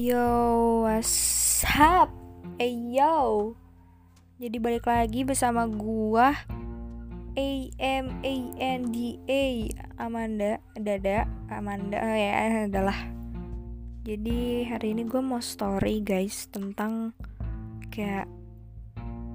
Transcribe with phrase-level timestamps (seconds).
[0.00, 2.08] Yo, what's up?
[2.56, 3.52] Hey yo.
[4.40, 6.32] Jadi balik lagi bersama gua
[7.36, 9.68] A M A N D A
[10.00, 12.32] Amanda Dada Amanda oh ya
[12.72, 12.96] adalah.
[14.08, 17.12] Jadi hari ini gue mau story guys tentang
[17.92, 18.24] kayak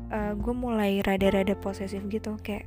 [0.09, 2.65] uh, gue mulai rada-rada posesif gitu kayak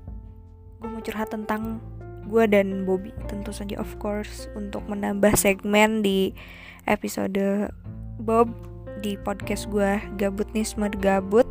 [0.78, 1.82] gue mau curhat tentang
[2.28, 6.36] gue dan Bobby tentu saja of course untuk menambah segmen di
[6.84, 7.72] episode
[8.20, 8.52] Bob
[9.00, 11.46] di podcast gue gabut nih smart gabut.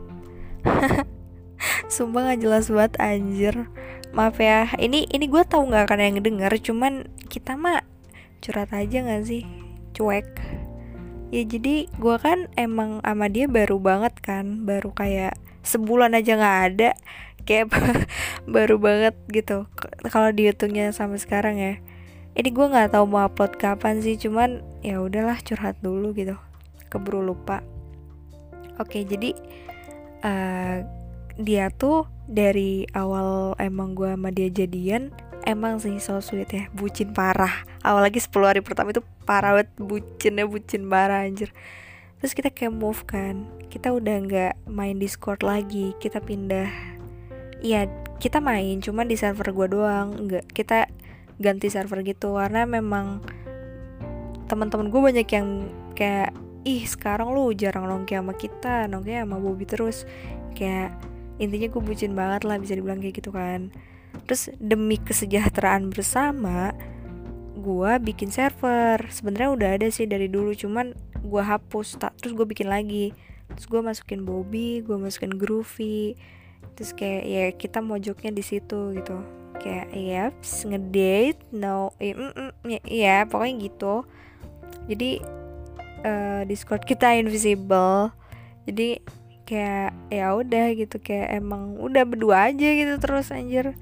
[1.93, 3.55] Sumpah gak jelas banget anjir.
[4.13, 7.83] Maaf ya ini ini gue tahu nggak akan yang denger cuman kita mah
[8.39, 9.44] curhat aja nggak sih?
[9.95, 10.27] Cuek.
[11.33, 15.35] Ya jadi gue kan emang sama dia baru banget kan baru kayak
[15.67, 16.89] sebulan aja nggak ada
[17.47, 17.71] kayak
[18.53, 19.65] baru banget gitu.
[20.11, 21.79] Kalau dihitungnya sampai sekarang ya.
[22.38, 26.35] Ini gue nggak tahu mau upload kapan sih cuman ya udahlah curhat dulu gitu.
[26.91, 27.63] Keburu lupa.
[28.77, 29.33] Oke jadi
[30.22, 30.85] uh,
[31.39, 35.09] dia tuh dari awal emang gue sama dia jadian
[35.47, 36.63] emang sih so sweet ya.
[36.75, 37.63] Bucin parah.
[37.81, 39.72] Awal lagi 10 hari pertama itu parah banget.
[39.79, 41.55] Bucinnya bucin parah anjir.
[42.19, 43.47] Terus kita kayak move kan.
[43.72, 45.95] Kita udah nggak main discord lagi.
[46.03, 46.97] Kita pindah
[47.61, 50.08] Iya kita main cuman di server gue doang.
[50.27, 50.89] Nggak kita
[51.38, 53.22] ganti server gitu karena memang
[54.50, 56.33] teman-teman gue banyak yang kayak
[56.66, 60.05] ih sekarang lu jarang nongki sama kita nongki sama Bobby terus.
[60.58, 60.97] Kayak
[61.38, 63.69] intinya gue bucin banget lah bisa dibilang kayak gitu kan.
[64.25, 66.73] Terus demi kesejahteraan bersama
[67.58, 69.02] gue bikin server.
[69.09, 73.13] Sebenarnya udah ada sih dari dulu cuman gue hapus tak terus gue bikin lagi.
[73.53, 76.17] Terus gue masukin Bobby gue masukin Groovy
[76.77, 79.17] terus kayak ya kita mojoknya di situ gitu.
[79.58, 80.23] Kayak ya
[80.69, 84.05] ngedate no ya, mm, mm, ya, ya pokoknya gitu.
[84.85, 85.11] Jadi
[86.05, 88.13] uh, Discord kita invisible.
[88.69, 89.02] Jadi
[89.50, 91.01] kayak ya udah gitu.
[91.01, 93.74] Kayak emang udah berdua aja gitu terus anjir.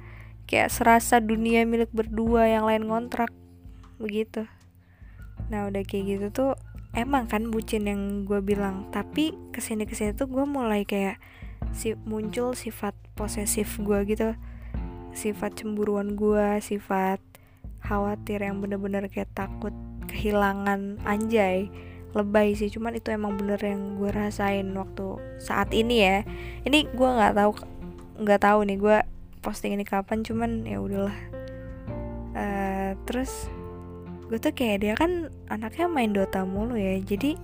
[0.47, 3.33] Kayak serasa dunia milik berdua yang lain ngontrak
[3.99, 4.47] begitu.
[5.51, 6.51] Nah udah kayak gitu tuh
[6.95, 8.87] emang kan bucin yang gue bilang.
[8.95, 11.19] Tapi ke sini ke sini tuh gue mulai kayak
[11.75, 14.31] si muncul sifat posesif gue gitu.
[15.11, 17.19] Sifat cemburuan gue sifat
[17.83, 19.75] khawatir yang bener-bener kayak takut
[20.07, 21.67] kehilangan anjay
[22.15, 22.71] lebay sih.
[22.71, 26.17] Cuman itu emang bener yang gue rasain waktu saat ini ya.
[26.63, 27.51] Ini gue nggak tahu
[28.23, 28.97] nggak tahu nih gue
[29.43, 31.19] posting ini kapan cuman ya udahlah.
[32.35, 33.51] Uh, terus
[34.31, 36.97] gue tuh kayak dia kan anaknya main Dota mulu ya.
[37.03, 37.35] Jadi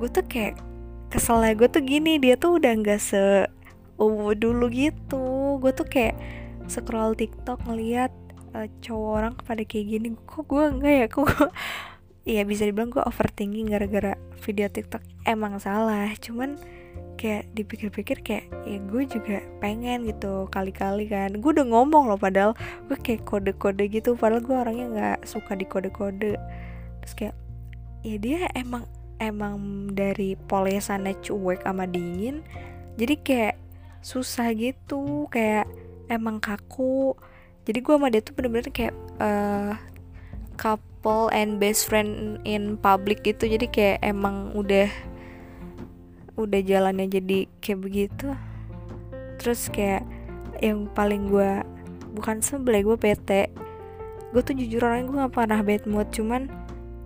[0.00, 0.73] gue tuh kayak
[1.14, 3.46] keselnya gue tuh gini dia tuh udah nggak se
[4.02, 5.62] oh, dulu gitu.
[5.62, 6.18] Gue tuh kayak
[6.66, 8.10] scroll TikTok ngeliat
[8.58, 10.18] uh, cowok orang pada kayak gini.
[10.26, 11.06] Kok gue enggak ya?
[11.06, 11.26] Kok
[12.24, 15.04] Iya bisa dibilang gue overthinking gara-gara video TikTok.
[15.28, 16.56] Emang salah cuman
[17.20, 21.36] kayak dipikir-pikir kayak ya gue juga pengen gitu kali-kali kan.
[21.38, 22.56] Gue udah ngomong loh padahal
[22.88, 24.16] gue kayak kode-kode gitu.
[24.16, 26.40] Padahal gue orangnya nggak suka di kode-kode
[27.04, 27.36] terus kayak
[28.00, 28.88] ya dia emang
[29.22, 32.42] emang dari polesannya cuek sama dingin
[32.94, 33.56] jadi kayak
[34.04, 35.66] susah gitu kayak
[36.06, 37.18] emang kaku.
[37.64, 39.74] Jadi gue sama dia tuh bener-bener kayak uh,
[40.54, 43.48] couple and best friend in public gitu.
[43.48, 44.86] Jadi kayak emang udah
[46.36, 48.28] udah jalannya jadi kayak begitu.
[49.40, 50.06] Terus kayak
[50.62, 51.64] yang paling gue
[52.14, 53.50] bukan sebel gue bete.
[54.30, 56.50] Gue tuh jujur orangnya gue gak pernah bad mood cuman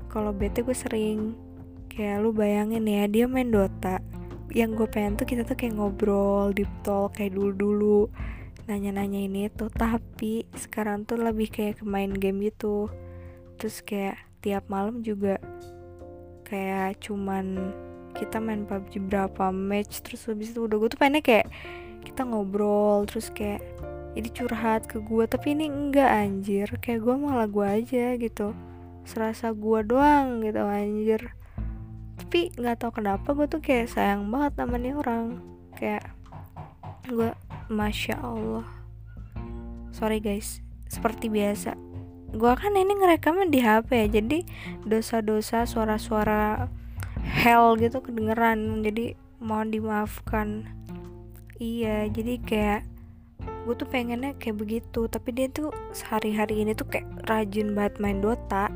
[0.08, 1.36] kalau bete gue sering
[1.98, 3.98] kayak lu bayangin ya dia main Dota.
[4.54, 8.06] Yang gue pengen tuh kita tuh kayak ngobrol deep talk kayak dulu-dulu.
[8.70, 12.86] Nanya-nanya ini tuh tapi sekarang tuh lebih kayak ke main game gitu.
[13.58, 15.42] Terus kayak tiap malam juga
[16.46, 17.74] kayak cuman
[18.14, 21.46] kita main PUBG berapa match terus habis itu udah gue tuh pengennya kayak
[22.06, 23.60] kita ngobrol terus kayak
[24.14, 26.70] jadi curhat ke gue tapi ini enggak anjir.
[26.78, 28.54] Kayak gue malah gue aja gitu.
[29.02, 31.34] Serasa gue doang gitu anjir
[32.28, 35.40] tapi nggak tahu kenapa gue tuh kayak sayang banget sama nih orang.
[35.72, 36.12] Kayak
[37.08, 37.32] gue
[37.72, 38.68] masya allah.
[39.96, 40.60] Sorry guys.
[40.92, 41.72] Seperti biasa.
[42.36, 44.44] Gue kan ini ngerekamnya di HP ya jadi
[44.84, 46.68] dosa-dosa suara-suara
[47.24, 48.84] hell gitu kedengeran.
[48.84, 50.68] Jadi mohon dimaafkan.
[51.56, 52.80] Iya jadi kayak
[53.64, 55.08] gue tuh pengennya kayak begitu.
[55.08, 58.68] Tapi dia tuh sehari-hari ini tuh kayak rajin banget main Dota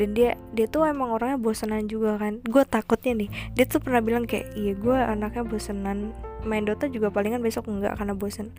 [0.00, 2.40] dan dia dia tuh emang orangnya bosenan juga kan.
[2.44, 7.12] Gue takutnya nih dia tuh pernah bilang kayak iya gue anaknya bosenan main Dota juga
[7.12, 8.52] palingan besok enggak karena bosen.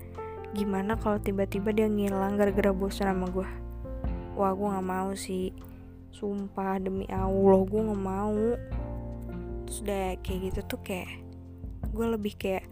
[0.53, 3.47] Gimana kalau tiba-tiba dia ngilang gara-gara bosen sama gue
[4.33, 5.53] wah gue nggak mau sih.
[6.13, 8.41] Sumpah demi allah gue nggak mau.
[9.69, 11.09] Sudah kayak gitu tuh kayak
[11.93, 12.65] gue lebih kayak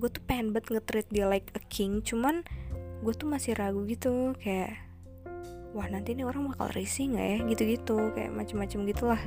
[0.00, 2.00] gue tuh pengen banget nge-treat dia like a king.
[2.04, 2.44] Cuman
[3.02, 4.76] gue tuh masih ragu gitu kayak
[5.72, 7.38] wah nanti ini orang bakal risih nggak ya?
[7.48, 9.22] Gitu-gitu kayak macem-macem gitulah.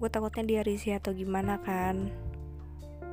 [0.00, 2.08] Gue takutnya dia risih atau gimana kan.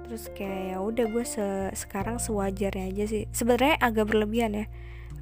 [0.05, 3.23] Terus kayak ya udah gue se sekarang sewajarnya aja sih.
[3.33, 4.65] Sebenarnya agak berlebihan ya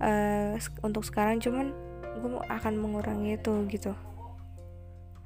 [0.01, 1.71] uh, untuk sekarang cuman
[2.21, 3.93] gue akan mengurangi itu gitu.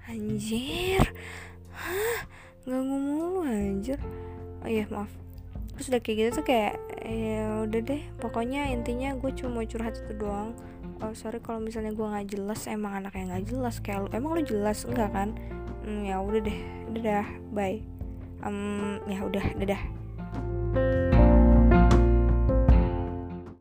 [0.07, 1.03] Anjir!
[1.75, 2.19] Hah?
[2.63, 3.99] Nggak ngomong anjir.
[4.63, 5.11] Oh iya maaf.
[5.75, 6.73] Terus udah kayak gitu tuh kayak
[7.07, 10.51] ya udah deh pokoknya intinya gue cuma mau curhat itu doang
[11.01, 14.31] oh sorry kalau misalnya gue nggak jelas emang anak yang nggak jelas kayak lu emang
[14.37, 14.85] lu jelas?
[14.85, 15.29] Enggak kan?
[15.85, 16.59] Hmm, ya udah deh.
[16.93, 17.79] Udah dah bye.
[18.45, 19.81] Um, ya udah dadah